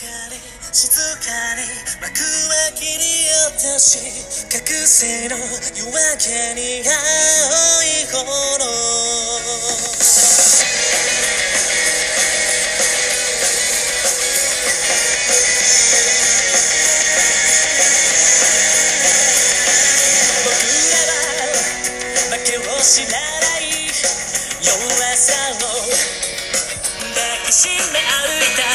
[0.00, 1.60] 静かに
[2.00, 4.00] 幕は切り落とし
[4.48, 6.94] 覚醒の夜明けに青
[7.84, 8.24] い炎
[20.46, 21.60] 僕らは
[22.30, 23.68] 負けを知らない
[24.64, 24.72] 弱
[25.14, 25.68] さを
[27.12, 28.69] 抱きしめ歩いた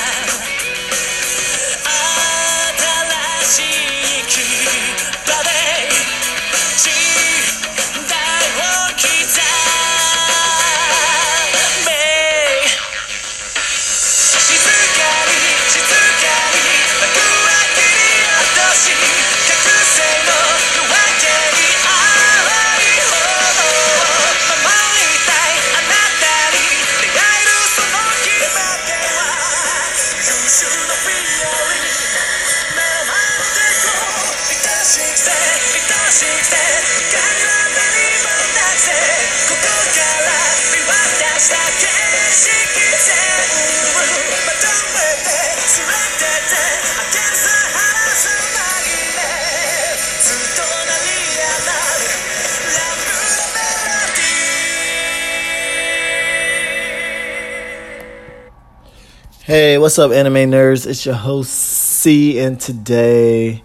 [59.45, 60.88] Hey, what's up, anime nerds?
[60.88, 63.63] It's your host C, and today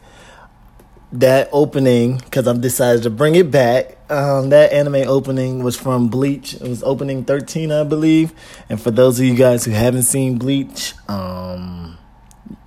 [1.12, 3.96] that opening, because I've decided to bring it back.
[4.12, 6.52] Um, that anime opening was from Bleach.
[6.52, 8.34] It was opening 13, I believe.
[8.68, 11.96] And for those of you guys who haven't seen Bleach, um,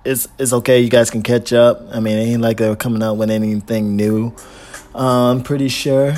[0.04, 0.80] it's it's okay.
[0.80, 1.82] You guys can catch up.
[1.92, 4.34] I mean, it ain't like they were coming out with anything new.
[4.92, 6.14] Uh, I'm pretty sure.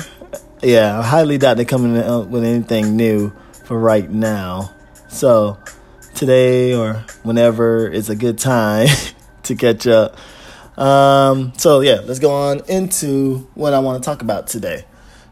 [0.63, 3.33] Yeah, I highly doubt they're coming out with anything new
[3.65, 4.73] for right now.
[5.09, 5.59] So
[6.17, 8.87] today or whenever is a good time
[9.43, 10.17] to catch up.
[10.77, 14.83] Um, so yeah, let's go on into what I want to talk about today.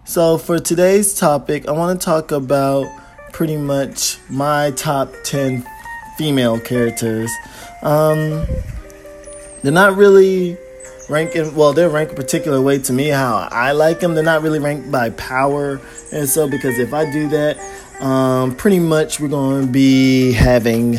[0.05, 2.85] So for today's topic, I want to talk about
[3.33, 5.65] pretty much my top 10
[6.17, 7.31] female characters.
[7.81, 8.45] Um,
[9.63, 10.57] they're not really
[11.09, 14.41] ranking well they're ranked a particular way to me how i like them they're not
[14.41, 15.79] really ranked by power
[16.11, 17.57] and so because if i do that
[18.01, 20.97] um, pretty much we're going to be having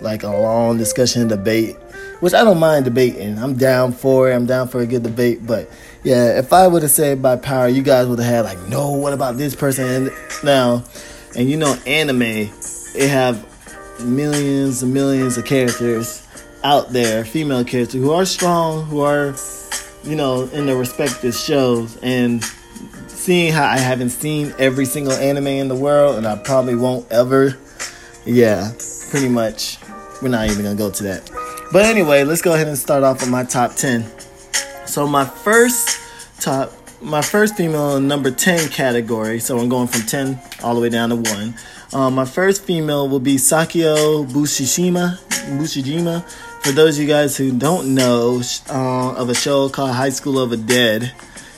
[0.00, 1.76] like a long discussion debate
[2.20, 5.46] which i don't mind debating i'm down for it i'm down for a good debate
[5.46, 5.70] but
[6.02, 8.92] yeah if i would have said by power you guys would have had like no
[8.92, 10.10] what about this person
[10.42, 10.82] now
[11.36, 13.46] and you know anime it have
[14.04, 16.26] millions and millions of characters
[16.64, 19.34] out there, female characters who are strong, who are,
[20.04, 21.96] you know, in their respective shows.
[22.02, 22.44] And
[23.22, 27.10] seeing how I haven't seen every single anime in the world, and I probably won't
[27.12, 27.56] ever,
[28.26, 28.72] yeah,
[29.10, 29.78] pretty much,
[30.20, 31.30] we're not even gonna go to that.
[31.72, 34.04] But anyway, let's go ahead and start off with my top 10.
[34.86, 36.00] So, my first
[36.40, 40.88] top, my first female number 10 category, so I'm going from 10 all the way
[40.88, 41.54] down to 1.
[41.92, 45.18] Um, my first female will be Sakio Bushishima,
[45.56, 46.28] Bushijima.
[46.62, 50.40] For those of you guys who don't know uh, of a show called High School
[50.40, 51.12] of the Dead,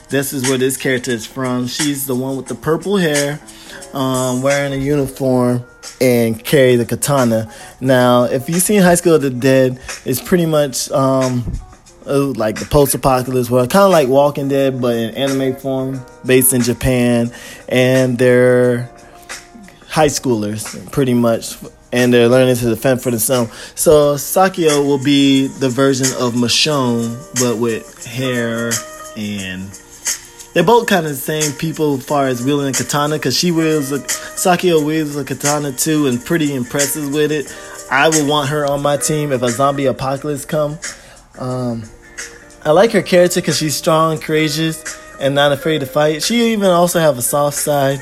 [0.09, 1.66] this is where this character is from.
[1.66, 3.41] She's the one with the purple hair,
[3.92, 5.65] um, wearing a uniform,
[6.00, 7.53] and carry the katana.
[7.81, 11.53] Now, if you've seen High School of the Dead, it's pretty much um,
[12.06, 16.53] uh, like the post-apocalypse world, kind of like Walking Dead, but in anime form, based
[16.53, 17.32] in Japan,
[17.69, 18.91] and they're
[19.88, 21.56] high schoolers, pretty much,
[21.93, 23.50] and they're learning to defend for themselves.
[23.75, 28.72] So Sakio will be the version of Michonne, but with hair
[29.16, 29.70] and
[30.54, 33.50] they're both kind of the same people as far as wielding a katana, because she
[33.50, 37.54] wields a Sakio wields a katana too, and pretty impressive with it.
[37.91, 40.78] I would want her on my team if a zombie apocalypse come.
[41.38, 41.84] Um,
[42.64, 46.22] I like her character because she's strong, courageous, and not afraid to fight.
[46.22, 48.00] She even also have a soft side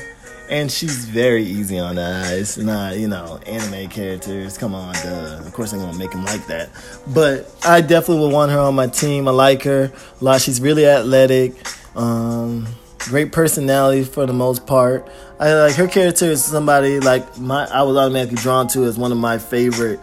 [0.49, 2.57] and she's very easy on the eyes.
[2.57, 4.57] Not you know anime characters.
[4.57, 5.39] Come on, duh.
[5.39, 6.69] Of course, I'm gonna make them like that.
[7.07, 9.27] But I definitely would want her on my team.
[9.27, 9.91] I like her
[10.21, 10.41] a lot.
[10.41, 11.55] She's really athletic.
[11.95, 12.67] Um,
[12.99, 15.09] great personality for the most part.
[15.39, 17.65] I like her character is somebody like my.
[17.65, 19.99] I was automatically drawn to as one of my favorite.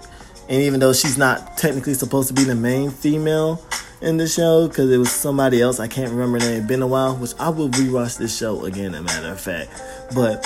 [0.49, 3.65] And even though she's not technically supposed to be the main female
[4.01, 6.59] in the show, because it was somebody else, I can't remember name.
[6.59, 8.95] It's been a while, which I will rewatch this show again.
[8.95, 9.71] A matter of fact,
[10.15, 10.43] but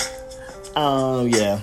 [0.76, 1.60] um, yeah,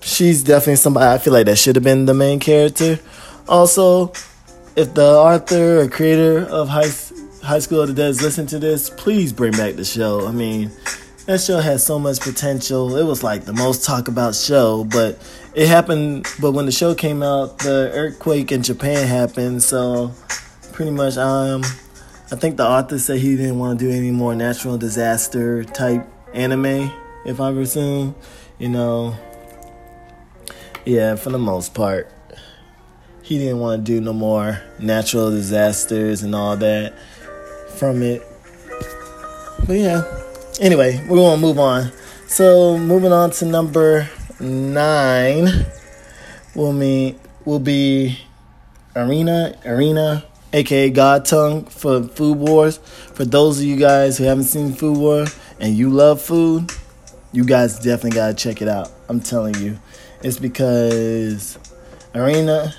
[0.00, 3.00] she's definitely somebody I feel like that should have been the main character.
[3.48, 4.12] Also,
[4.76, 6.90] if the author or creator of High
[7.42, 10.26] High School of the listening to this, please bring back the show.
[10.26, 10.70] I mean,
[11.24, 12.96] that show has so much potential.
[12.96, 15.18] It was like the most talk about show, but
[15.54, 19.62] it happened, but when the show came out, the earthquake in Japan happened.
[19.62, 20.12] So
[20.72, 21.64] pretty much, um,
[22.30, 26.06] I think the author said he didn't want to do any more natural disaster type
[26.34, 26.92] anime.
[27.24, 28.14] If I presume,
[28.58, 29.16] you know,
[30.84, 32.12] yeah, for the most part,
[33.22, 36.94] he didn't want to do no more natural disasters and all that
[37.70, 38.22] from it.
[39.66, 40.02] But yeah,
[40.60, 41.92] anyway, we're gonna move on.
[42.26, 44.08] So moving on to number
[44.38, 45.48] nine
[46.54, 48.18] will mean will be
[48.94, 52.78] Arena Arena aka God Tongue for Food Wars.
[52.78, 55.26] For those of you guys who haven't seen Food War
[55.58, 56.72] and you love food,
[57.32, 58.90] you guys definitely gotta check it out.
[59.08, 59.78] I'm telling you.
[60.22, 61.58] It's because
[62.14, 62.74] Erina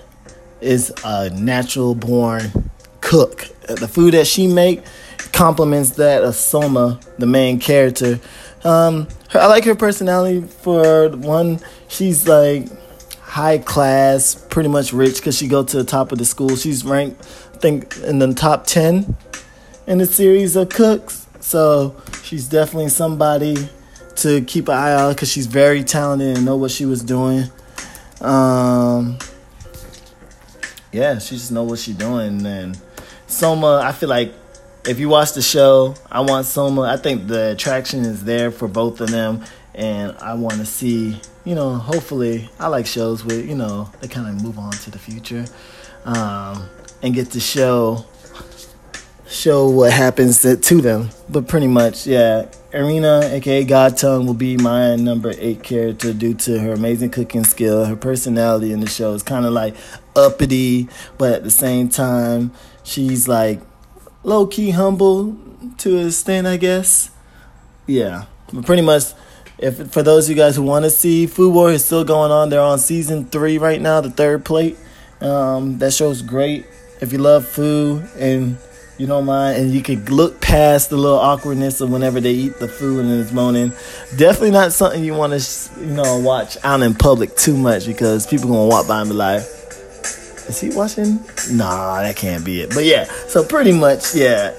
[0.59, 2.70] is a natural born
[3.11, 3.49] cook.
[3.67, 4.85] The food that she make
[5.33, 8.21] complements that of Soma, the main character.
[8.63, 10.47] Um, her, I like her personality.
[10.47, 11.59] For one,
[11.89, 12.69] she's like
[13.19, 16.55] high class, pretty much rich because she go to the top of the school.
[16.55, 17.21] She's ranked,
[17.53, 19.17] I think, in the top ten
[19.87, 21.27] in the series of cooks.
[21.41, 23.57] So she's definitely somebody
[24.17, 27.49] to keep an eye out because she's very talented and know what she was doing.
[28.21, 29.17] Um,
[30.93, 32.45] yeah, she just know what she's doing.
[32.45, 32.79] And
[33.31, 34.33] Soma, I feel like
[34.87, 36.81] if you watch the show, I want Soma.
[36.81, 39.43] I think the attraction is there for both of them,
[39.73, 41.19] and I want to see.
[41.43, 44.91] You know, hopefully, I like shows where you know they kind of move on to
[44.91, 45.45] the future,
[46.05, 46.69] um,
[47.01, 48.05] and get to show
[49.31, 51.09] show what happens to, to them.
[51.29, 52.47] But pretty much, yeah.
[52.73, 57.43] Erina, aka God Tongue, will be my number eight character due to her amazing cooking
[57.43, 57.83] skill.
[57.85, 59.75] Her personality in the show is kind of like
[60.15, 60.87] uppity,
[61.17, 62.51] but at the same time,
[62.83, 63.61] she's like
[64.23, 65.37] low key humble
[65.79, 67.11] to a extent, I guess.
[67.87, 69.03] Yeah, but pretty much.
[69.57, 72.31] If for those of you guys who want to see Food War is still going
[72.31, 74.75] on, they're on season three right now, the third plate.
[75.19, 76.65] Um, that show's great.
[76.99, 78.57] If you love food and
[78.97, 82.59] you don't mind, and you can look past the little awkwardness of whenever they eat
[82.59, 83.69] the food and it's moaning.
[84.15, 88.27] Definitely not something you want to, you know, watch out in public too much because
[88.27, 89.43] people gonna walk by and be like,
[90.51, 91.19] "Is he watching?"
[91.51, 92.69] Nah, that can't be it.
[92.73, 94.53] But yeah, so pretty much, yeah.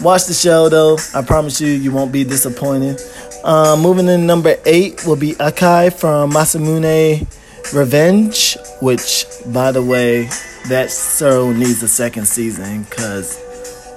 [0.00, 0.96] Watch the show though.
[1.14, 3.00] I promise you, you won't be disappointed.
[3.44, 7.26] Uh, moving in number eight will be Akai from Masamune
[7.74, 10.24] Revenge, which, by the way,
[10.68, 13.38] that show needs a second season because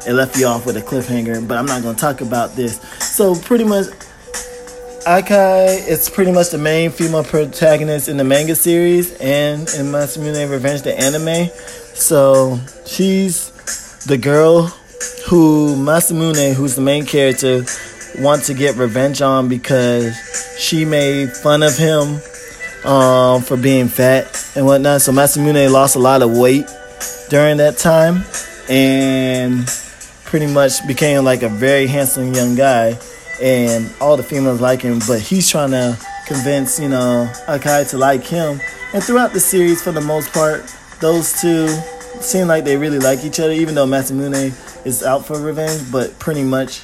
[0.08, 1.48] it left you off with a cliffhanger.
[1.48, 2.80] But I'm not going to talk about this.
[3.00, 3.86] So, pretty much,
[5.06, 10.48] Akai is pretty much the main female protagonist in the manga series and in Masamune
[10.48, 11.50] Revenge, the anime.
[11.96, 13.50] So, she's
[14.06, 14.68] the girl
[15.28, 17.66] who Masamune, who's the main character,
[18.20, 20.16] want to get revenge on because
[20.60, 22.22] she made fun of him
[22.86, 25.02] um, for being fat and whatnot.
[25.02, 26.68] So Masamune lost a lot of weight
[27.30, 28.24] during that time
[28.70, 29.66] and
[30.26, 33.00] pretty much became like a very handsome young guy.
[33.42, 35.98] And all the females like him, but he's trying to
[36.28, 38.62] convince, you know, Akai to like him.
[38.94, 40.64] And throughout the series, for the most part,
[41.00, 41.68] those two
[42.22, 45.92] seem like they really like each other, even though Masamune is out for revenge.
[45.92, 46.84] But pretty much,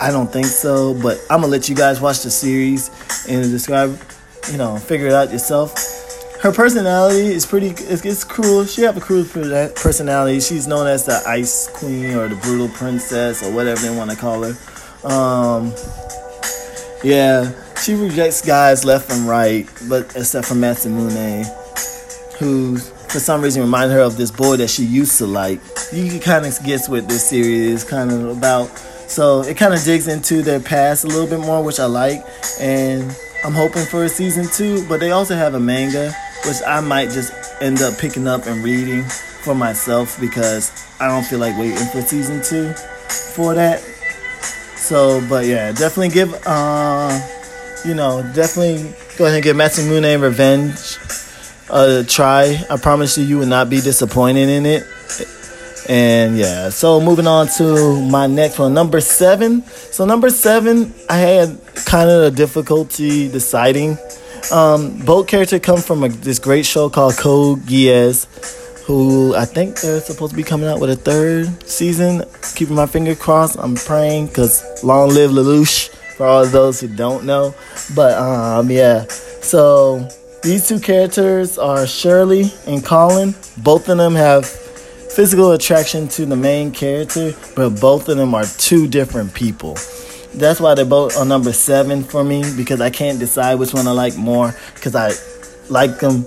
[0.00, 0.94] I don't think so.
[0.94, 2.88] But I'm gonna let you guys watch the series
[3.28, 3.98] and describe,
[4.52, 5.74] you know, figure it out yourself.
[6.40, 7.68] Her personality is pretty.
[7.68, 8.64] It's, it's cruel.
[8.64, 10.40] She have a cruel personality.
[10.40, 14.16] She's known as the Ice Queen or the Brutal Princess or whatever they want to
[14.16, 14.54] call her.
[15.04, 15.72] Um,
[17.02, 21.46] yeah, she rejects guys left and right, but except for Masamune,
[22.38, 25.60] who for some reason remind her of this boy that she used to like.
[25.92, 28.66] You can kind of guess what this series is kind of about.
[29.08, 32.24] So it kind of digs into their past a little bit more, which I like,
[32.60, 33.02] and
[33.44, 34.86] I'm hoping for a season two.
[34.88, 36.12] But they also have a manga,
[36.46, 39.02] which I might just end up picking up and reading
[39.42, 42.72] for myself because I don't feel like waiting for season two
[43.34, 43.82] for that.
[44.90, 47.16] So, but yeah, definitely give, uh,
[47.84, 50.98] you know, definitely go ahead and give Masamune Revenge
[51.70, 52.60] a try.
[52.68, 54.82] I promise you, you will not be disappointed in it.
[55.88, 59.62] And yeah, so moving on to my next one, number seven.
[59.62, 63.96] So number seven, I had kind of a difficulty deciding.
[64.50, 68.26] Um, both characters come from a, this great show called Code Geass,
[68.90, 72.24] who I think they're supposed to be coming out with a third season.
[72.56, 73.56] Keeping my finger crossed.
[73.58, 77.54] I'm praying because long live Lelouch for all those who don't know.
[77.94, 80.08] But um, yeah, so
[80.42, 83.34] these two characters are Shirley and Kallen.
[83.62, 88.44] Both of them have physical attraction to the main character, but both of them are
[88.58, 89.74] two different people.
[90.34, 93.86] That's why they're both on number seven for me because I can't decide which one
[93.86, 95.12] I like more because I
[95.68, 96.24] like them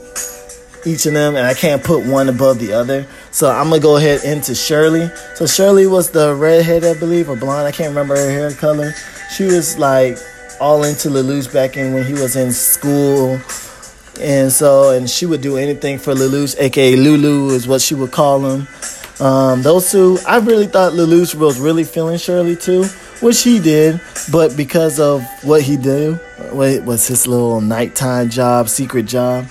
[0.85, 3.05] each of them and I can't put one above the other.
[3.31, 5.09] So I'm gonna go ahead into Shirley.
[5.35, 7.67] So Shirley was the redhead, I believe, or blonde.
[7.67, 8.93] I can't remember her hair color.
[9.35, 10.17] She was like
[10.59, 13.39] all into Lelouch back in when he was in school.
[14.19, 18.11] And so, and she would do anything for Lelouch, aka Lulu is what she would
[18.11, 18.67] call him.
[19.19, 22.83] Um, those two, I really thought Lelouch was really feeling Shirley too,
[23.21, 26.19] which he did, but because of what he did,
[26.51, 29.45] what was his little nighttime job, secret job,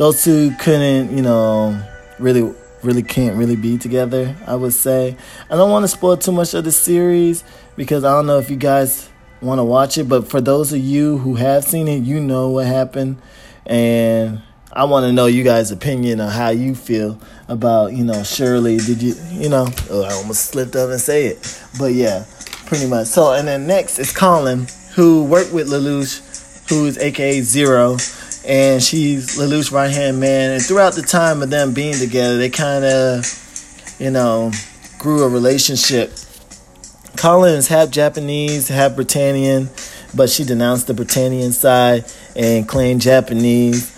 [0.00, 1.78] those two couldn't, you know,
[2.18, 4.34] really, really can't really be together.
[4.46, 5.14] I would say.
[5.50, 7.44] I don't want to spoil too much of the series
[7.76, 9.10] because I don't know if you guys
[9.42, 12.48] want to watch it, but for those of you who have seen it, you know
[12.48, 13.20] what happened,
[13.66, 14.40] and
[14.72, 18.78] I want to know you guys' opinion on how you feel about, you know, Shirley.
[18.78, 21.62] Did you, you know, oh, I almost slipped up and say it.
[21.78, 22.24] But yeah,
[22.64, 23.08] pretty much.
[23.08, 27.98] So, and then next is Kallen, who worked with Lelouch, who is AKA Zero.
[28.46, 30.52] And she's Lelouch's right hand man.
[30.52, 34.50] And throughout the time of them being together, they kind of, you know,
[34.98, 36.10] grew a relationship.
[37.16, 39.68] Kallen is half Japanese, half Britannian,
[40.14, 42.04] but she denounced the Britannian side
[42.34, 43.96] and claimed Japanese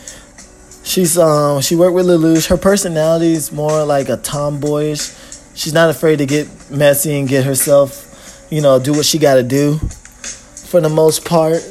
[0.84, 2.48] She's um she worked with Lelouch.
[2.48, 5.14] Her personality is more like a tomboyish.
[5.54, 9.34] She's not afraid to get messy and get herself, you know, do what she got
[9.34, 11.62] to do for the most part.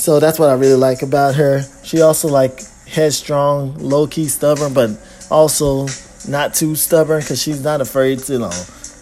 [0.00, 1.62] So that's what I really like about her.
[1.84, 4.98] She also like headstrong, low key stubborn, but
[5.30, 5.88] also
[6.26, 8.52] not too stubborn because she's not afraid to, you know.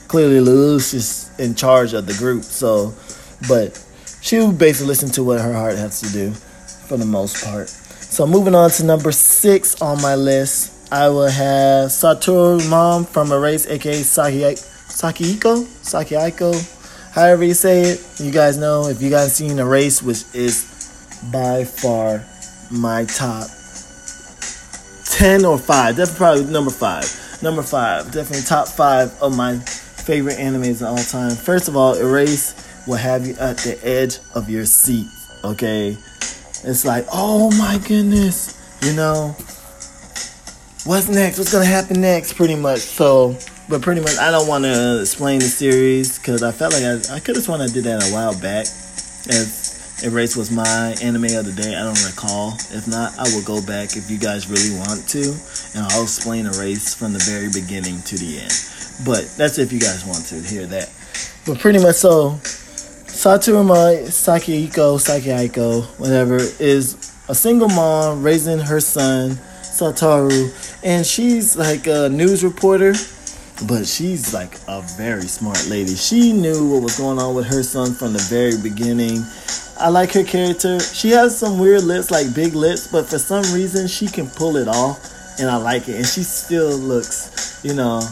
[0.08, 2.92] Clearly, Lelouch is in charge of the group, so
[3.46, 3.80] but
[4.22, 7.68] she basically listen to what her heart has to do for the most part.
[7.68, 13.30] So moving on to number six on my list, I will have Satoru Mom from
[13.30, 18.04] Erase, aka Saki Sakihiko, Sakihiko, however you say it.
[18.18, 20.74] You guys know if you guys seen Erase, which is
[21.32, 22.24] by far
[22.70, 23.48] my top
[25.04, 27.42] ten or five, definitely probably number five.
[27.42, 31.36] Number five, definitely top five of my favorite animes of all time.
[31.36, 32.54] First of all, Erase
[32.86, 35.06] will have you at the edge of your seat.
[35.44, 35.96] Okay,
[36.64, 39.36] it's like, oh my goodness, you know,
[40.84, 41.38] what's next?
[41.38, 42.34] What's gonna happen next?
[42.34, 42.80] Pretty much.
[42.80, 43.36] So,
[43.68, 47.16] but pretty much, I don't want to explain the series because I felt like I,
[47.16, 48.66] I could have sworn I did that a while back.
[49.30, 49.67] As
[50.04, 52.54] Erase was my anime of the day, I don't recall.
[52.70, 55.34] If not, I will go back if you guys really want to,
[55.74, 58.54] and I'll explain Erase from the very beginning to the end.
[59.04, 60.90] But that's if you guys want to hear that.
[61.44, 62.38] But pretty much so,
[63.10, 66.94] Saturuma Sakihiko, Sakihiko, whatever, is
[67.28, 69.30] a single mom raising her son,
[69.62, 70.46] Satoru,
[70.84, 72.94] and she's like a news reporter,
[73.66, 75.96] but she's like a very smart lady.
[75.96, 79.24] She knew what was going on with her son from the very beginning.
[79.80, 80.80] I like her character.
[80.80, 84.56] She has some weird lips, like big lips, but for some reason she can pull
[84.56, 85.96] it off, and I like it.
[85.96, 88.02] And she still looks, you know,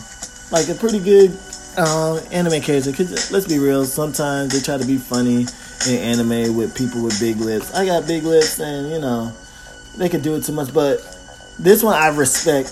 [0.53, 1.37] like a pretty good
[1.77, 2.93] um, anime character.
[2.93, 5.47] Cause let's be real, sometimes they try to be funny
[5.89, 7.75] in anime with people with big lips.
[7.75, 9.33] I got big lips, and you know
[9.97, 10.73] they could do it too much.
[10.73, 10.99] But
[11.59, 12.69] this one, I respect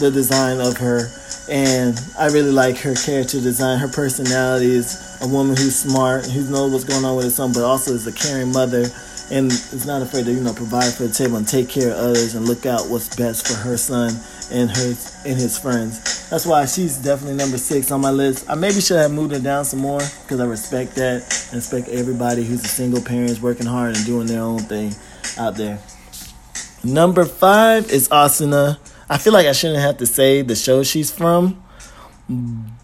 [0.00, 1.06] the design of her,
[1.50, 3.78] and I really like her character design.
[3.78, 7.52] Her personality is a woman who's smart, who knows what's going on with her son,
[7.52, 8.86] but also is a caring mother.
[9.30, 11.96] And is not afraid to you know provide for the table and take care of
[11.96, 14.12] others and look out what's best for her son
[14.52, 14.88] and her
[15.24, 16.28] and his friends.
[16.28, 18.50] That's why she's definitely number six on my list.
[18.50, 21.88] I maybe should have moved her down some more because I respect that and respect
[21.88, 24.92] everybody who's a single parent working hard and doing their own thing
[25.38, 25.78] out there.
[26.84, 28.78] Number five is Asuna.
[29.08, 31.62] I feel like I shouldn't have to say the show she's from,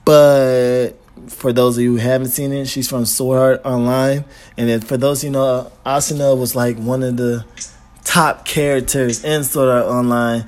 [0.04, 0.92] but
[1.26, 4.24] for those of you who haven't seen it, she's from Sword Art Online.
[4.56, 7.44] And then for those you know, Asuna was like one of the
[8.04, 10.44] top characters in Sword Art Online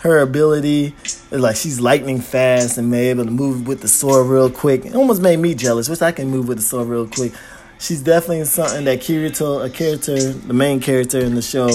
[0.00, 4.26] her ability is like she's lightning fast and may able to move with the sword
[4.28, 4.86] real quick.
[4.86, 5.88] It almost made me jealous.
[5.88, 7.32] Wish I can move with the sword real quick.
[7.78, 11.70] She's definitely something that Kirito, a character, the main character in the show,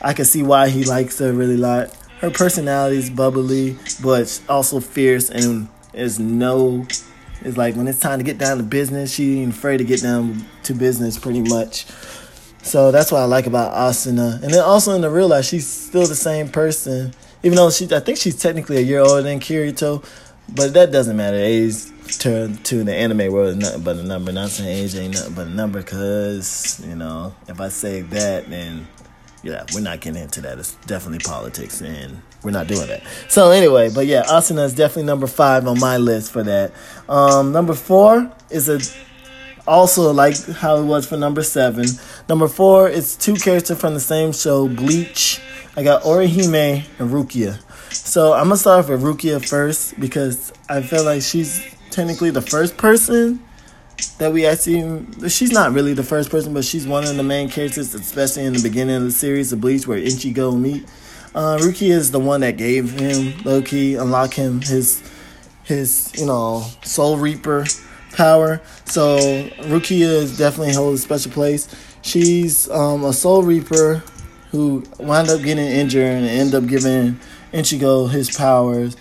[0.00, 1.96] I can see why he likes her really lot.
[2.20, 6.86] Her personality is bubbly, but also fierce and is no.
[7.44, 10.02] It's like when it's time to get down to business, she ain't afraid to get
[10.02, 11.86] down to business pretty much.
[12.62, 14.42] So that's what I like about Asuna.
[14.42, 17.92] And then also in the real life, she's still the same person even though she,
[17.92, 20.04] I think she's technically a year older than Kirito,
[20.54, 21.36] but that doesn't matter.
[21.36, 21.86] Age
[22.18, 24.32] to to the anime world is nothing but a number.
[24.32, 28.48] Not saying age ain't nothing but a number, because you know if I say that,
[28.48, 28.86] then
[29.42, 30.58] yeah, we're not getting into that.
[30.58, 33.02] It's definitely politics, and we're not doing that.
[33.28, 36.72] So anyway, but yeah, Asuna is definitely number five on my list for that.
[37.08, 38.80] Um, number four is a
[39.66, 41.86] also like how it was for number seven.
[42.28, 45.40] Number four is two characters from the same show, Bleach.
[45.76, 47.60] I got Orihime and Rukia.
[47.92, 52.42] So I'm gonna start off with Rukia first because I feel like she's technically the
[52.42, 53.42] first person
[54.18, 55.06] that we actually.
[55.28, 58.54] She's not really the first person, but she's one of the main characters, especially in
[58.54, 60.86] the beginning of the series of Bleach, where Ichigo meet.
[61.34, 65.02] Uh, Rukia is the one that gave him Loki, unlock him his
[65.64, 67.64] his you know Soul Reaper
[68.12, 68.60] power.
[68.84, 71.68] So Rukia is definitely holds a special place.
[72.02, 74.02] She's um, a Soul Reaper
[74.50, 77.18] who wound up getting injured and end up giving
[77.52, 78.96] Ichigo his powers.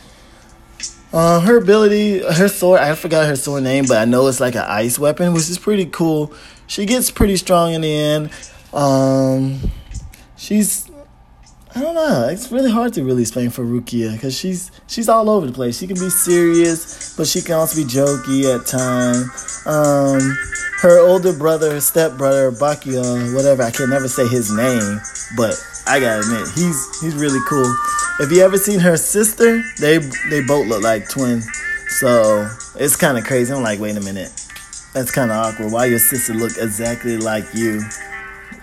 [1.11, 4.55] Uh, her ability, her sword, I forgot her sword name, but I know it's like
[4.55, 6.33] an ice weapon, which is pretty cool.
[6.67, 8.29] She gets pretty strong in the end.
[8.71, 9.59] Um,
[10.37, 10.89] she's
[11.73, 12.27] I don't know.
[12.29, 15.79] It's really hard to really explain for Rukia because she's she's all over the place.
[15.79, 19.63] She can be serious, but she can also be jokey at times.
[19.65, 20.37] Um,
[20.81, 23.63] her older brother, her stepbrother, Bakuya, whatever.
[23.63, 24.99] I can never say his name,
[25.37, 25.55] but
[25.87, 27.73] I gotta admit he's he's really cool.
[28.19, 29.99] If you ever seen her sister, they
[30.29, 31.47] they both look like twins.
[31.99, 33.53] So it's kind of crazy.
[33.53, 34.31] I'm like, wait a minute,
[34.93, 35.71] that's kind of awkward.
[35.71, 37.81] Why your sister look exactly like you?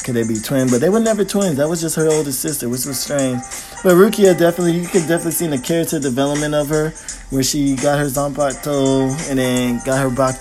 [0.08, 0.70] Could they be twins?
[0.70, 1.58] But they were never twins.
[1.58, 3.42] That was just her older sister, which was strange.
[3.84, 6.94] But Rukia definitely, you can definitely see the character development of her,
[7.28, 10.40] where she got her Zanpakuto and then got her Bak-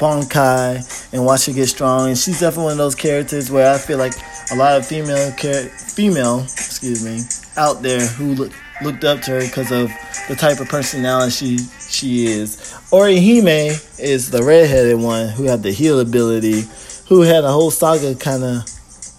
[0.00, 2.08] Bankai and watch her get strong.
[2.08, 4.14] And she's definitely one of those characters where I feel like
[4.50, 7.20] a lot of female char- female, excuse me,
[7.58, 9.90] out there who look, looked up to her because of
[10.28, 11.58] the type of personality she
[11.90, 12.56] she is.
[12.90, 16.64] Orihime is the redheaded one who had the heal ability,
[17.08, 18.75] who had a whole saga kind of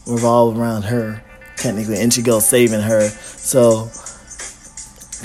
[0.07, 1.21] revolve around her,
[1.57, 3.09] technically, Ichigo saving her.
[3.09, 3.89] So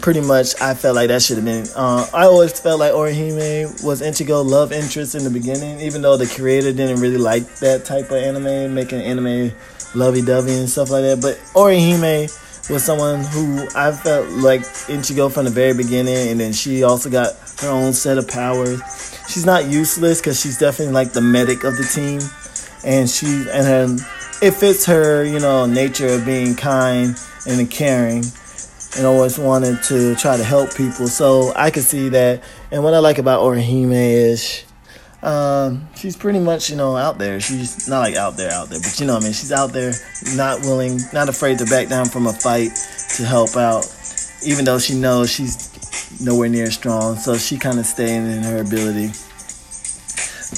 [0.01, 1.67] pretty much, I felt like that should have been.
[1.77, 6.17] Uh, I always felt like Orihime was Ichigo love interest in the beginning, even though
[6.17, 9.53] the creator didn't really like that type of anime, making anime
[9.95, 11.21] lovey-dovey and stuff like that.
[11.21, 12.29] But Orihime
[12.71, 17.11] was someone who I felt like Ichigo from the very beginning, and then she also
[17.11, 18.81] got her own set of powers.
[19.29, 22.21] She's not useless because she's definitely like the medic of the team,
[22.85, 23.97] and she and her
[24.43, 28.25] it fits her, you know, nature of being kind and caring
[28.97, 31.07] and always wanted to try to help people.
[31.07, 32.43] So I could see that.
[32.73, 34.65] And what I like about Orihime is
[35.23, 37.39] um, she's pretty much, you know, out there.
[37.39, 39.33] She's not like out there, out there, but you know what I mean?
[39.33, 39.93] She's out there,
[40.35, 42.73] not willing, not afraid to back down from a fight
[43.17, 43.87] to help out,
[44.45, 45.71] even though she knows she's
[46.21, 47.15] nowhere near strong.
[47.15, 49.13] So she kind of staying in her ability.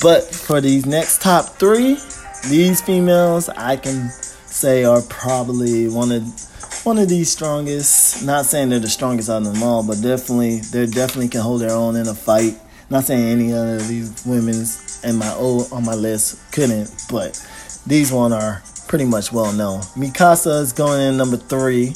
[0.02, 1.98] But for these next top three,
[2.48, 6.22] these females I can say are probably one of
[6.84, 8.24] one of these strongest.
[8.24, 11.60] Not saying they're the strongest out of them all, but definitely they definitely can hold
[11.60, 12.58] their own in a fight.
[12.90, 17.40] Not saying any of these women's in my old on my list couldn't, but
[17.86, 19.80] these one are pretty much well known.
[19.96, 21.94] Mikasa is going in number three.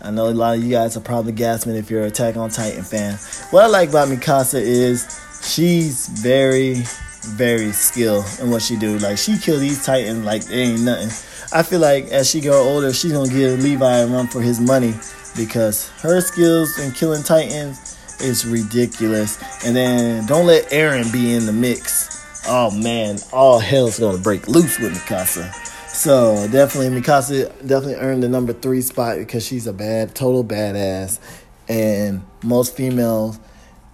[0.00, 2.82] I know a lot of you guys are probably gasping if you're Attack on Titan
[2.82, 3.14] fan.
[3.50, 6.82] What I like about Mikasa is she's very
[7.24, 8.98] very skilled in what she do.
[8.98, 11.08] Like she kill these titans like it ain't nothing.
[11.52, 14.60] I feel like as she grow older, she's gonna give Levi a run for his
[14.60, 14.94] money
[15.36, 19.38] because her skills in killing titans is ridiculous.
[19.64, 22.22] And then don't let Eren be in the mix.
[22.46, 25.52] Oh man, all hell's gonna break loose with Mikasa.
[25.88, 31.20] So definitely Mikasa definitely earned the number three spot because she's a bad, total badass,
[31.68, 33.38] and most females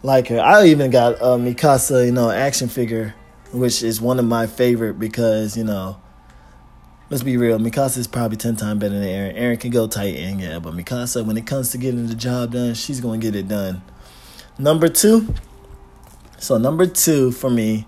[0.03, 0.41] like her.
[0.41, 3.15] I even got a Mikasa, you know, action figure,
[3.53, 6.01] which is one of my favorite because you know,
[7.11, 9.39] let's be real, Mikasa is probably ten times better than Eren.
[9.39, 12.75] Eren can go Titan, yeah, but Mikasa, when it comes to getting the job done,
[12.75, 13.83] she's gonna get it done.
[14.59, 15.35] Number two.
[16.41, 17.87] So number two for me,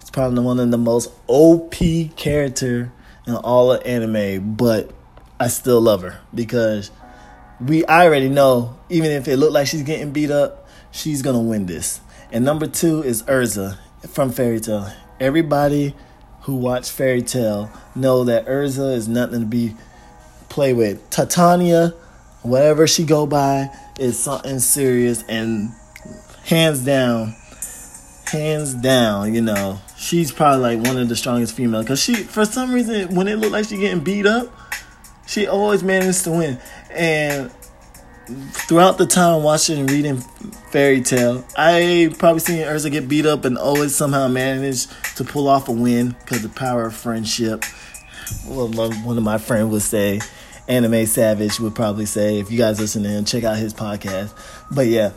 [0.00, 1.74] it's probably one of the most OP
[2.16, 2.92] character
[3.26, 4.90] in all of anime, but
[5.38, 6.90] I still love her because
[7.60, 10.59] we I already know even if it looked like she's getting beat up,
[10.90, 12.00] she's gonna win this.
[12.32, 14.90] And number two is Erza from Fairy Tail.
[15.18, 15.94] Everybody
[16.42, 19.74] who watched Fairy Tail know that Erza is nothing to be
[20.48, 21.10] played with.
[21.10, 21.94] Titania,
[22.42, 25.70] whatever she go by, is something serious and
[26.44, 27.34] hands down,
[28.26, 32.44] hands down, you know, she's probably like one of the strongest female because she, for
[32.44, 34.48] some reason, when it looked like she getting beat up,
[35.26, 36.58] she always managed to win.
[36.90, 37.50] And
[38.52, 40.18] throughout the time watching and reading
[40.70, 45.48] Fairy Tail, I probably seen Erza get beat up and always somehow managed to pull
[45.48, 47.64] off a win because the power of friendship.
[48.46, 50.20] Well, one of my friends would say,
[50.68, 54.32] Anime Savage would probably say, if you guys listen to him, check out his podcast.
[54.70, 55.10] But yeah,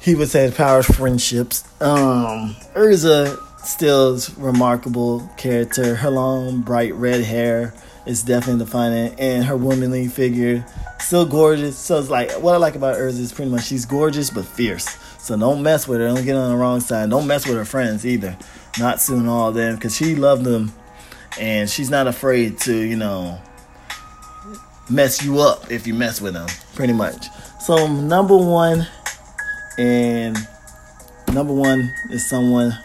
[0.00, 1.64] he would say the power of friendships.
[1.82, 5.94] Um, Erza still is remarkable character.
[5.94, 7.74] Her long, bright red hair
[8.06, 10.64] is definitely defining, and her womanly figure,
[10.98, 11.78] still gorgeous.
[11.78, 14.88] So it's like what I like about Erza is pretty much she's gorgeous but fierce.
[15.18, 16.08] So don't mess with her.
[16.08, 17.10] Don't get on the wrong side.
[17.10, 18.36] Don't mess with her friends either.
[18.78, 20.72] Not soon all of them because she loved them,
[21.38, 23.40] and she's not afraid to you know
[24.90, 26.48] mess you up if you mess with them.
[26.74, 27.26] Pretty much.
[27.60, 28.86] So number one,
[29.78, 30.36] and
[31.32, 32.76] number one is someone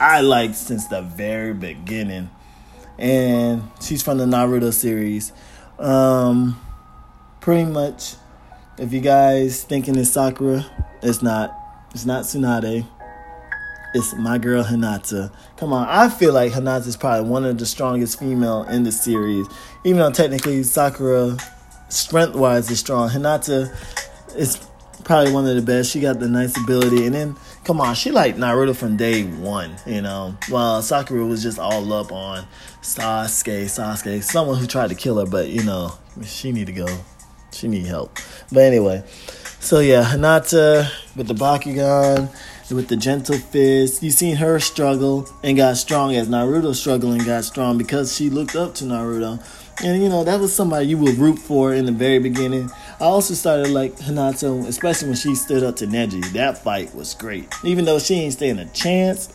[0.00, 2.30] I liked since the very beginning,
[2.98, 5.32] and she's from the Naruto series.
[5.78, 6.60] Um,
[7.40, 8.14] pretty much,
[8.78, 10.64] if you guys thinking it's Sakura,
[11.02, 11.54] it's not.
[11.92, 12.86] It's not Tsunade.
[13.94, 15.32] It's my girl Hinata.
[15.56, 18.90] Come on, I feel like Hinata is probably one of the strongest female in the
[18.90, 19.46] series.
[19.84, 21.36] Even though technically Sakura,
[21.88, 23.08] strength wise, is strong.
[23.08, 23.72] Hinata
[24.34, 24.58] is
[25.04, 25.92] probably one of the best.
[25.92, 29.74] She got the nice ability, and then come on, she like Naruto from day one.
[29.86, 32.46] You know, Well, Sakura was just all up on
[32.82, 36.86] Sasuke, Sasuke, someone who tried to kill her, but you know, she need to go.
[37.52, 38.18] She need help.
[38.52, 39.04] But anyway,
[39.60, 42.28] so yeah, Hinata with the Bakugan,
[42.70, 44.02] with the gentle fist.
[44.02, 48.30] You seen her struggle and got strong as Naruto struggled and got strong because she
[48.30, 49.42] looked up to Naruto.
[49.82, 52.70] And you know, that was somebody you would root for in the very beginning.
[53.04, 56.24] I also started like Hinata, especially when she stood up to Neji.
[56.32, 57.46] That fight was great.
[57.62, 59.28] Even though she ain't stand a chance,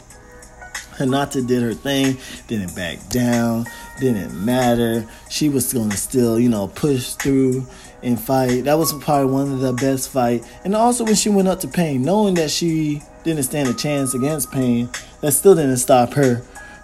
[0.97, 3.67] Hinata did her thing, didn't back down,
[3.99, 5.07] didn't matter.
[5.29, 7.67] She was gonna still, you know, push through
[8.01, 8.63] and fight.
[8.63, 10.43] That was probably one of the best fight.
[10.63, 14.15] And also when she went up to Pain, knowing that she didn't stand a chance
[14.15, 14.89] against Pain,
[15.21, 16.37] that still didn't stop her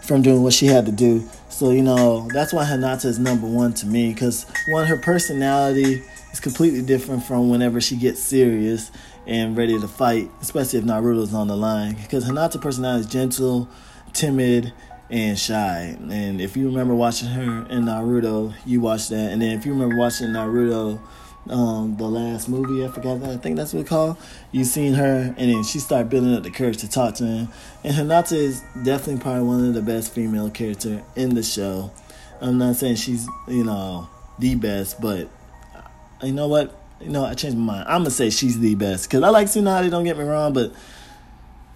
[0.04, 1.28] from doing what she had to do.
[1.50, 4.14] So, you know, that's why Hinata is number one to me.
[4.14, 6.04] Because, one, her personality
[6.36, 8.92] is completely different from whenever she gets serious
[9.26, 11.96] and ready to fight, especially if Naruto's on the line.
[11.96, 13.70] Because Hinata's personality is gentle,
[14.12, 14.74] timid,
[15.10, 15.98] and shy.
[16.10, 19.32] And if you remember watching her in Naruto, you watched that.
[19.32, 21.00] And then if you remember watching Naruto,
[21.50, 23.30] um, the last movie, I forgot that.
[23.30, 24.18] I think that's what it's called.
[24.52, 27.50] You seen her, and then she started building up the courage to talk to him.
[27.84, 31.92] And Hinata is definitely probably one of the best female character in the show.
[32.42, 35.30] I'm not saying she's you know the best, but
[36.24, 36.76] you know what?
[37.02, 37.88] You know, I changed my mind.
[37.88, 39.90] I'm gonna say she's the best because I like Tsunade.
[39.92, 40.74] Don't get me wrong, but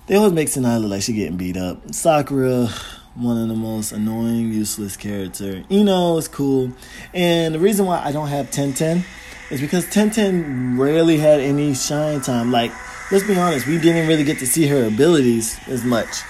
[0.07, 1.93] they always make Tsunade look like she getting beat up.
[1.93, 2.69] Sakura,
[3.15, 5.63] one of the most annoying, useless character.
[5.69, 6.71] Ino is cool,
[7.13, 9.03] and the reason why I don't have Ten Ten
[9.51, 12.51] is because Ten Ten rarely had any shine time.
[12.51, 12.71] Like,
[13.11, 16.21] let's be honest, we didn't really get to see her abilities as much.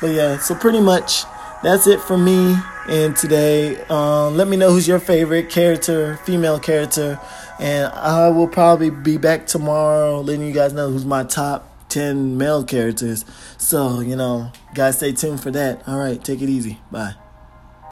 [0.00, 1.24] But yeah, so pretty much
[1.62, 2.56] that's it for me.
[2.88, 7.20] And today, um, let me know who's your favorite character, female character,
[7.58, 12.36] and I will probably be back tomorrow, letting you guys know who's my top 10
[12.38, 13.24] male characters.
[13.56, 15.86] So, you know, guys, stay tuned for that.
[15.88, 16.78] All right, take it easy.
[16.90, 17.14] Bye.